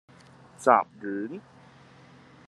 [0.57, 1.39] 雜丸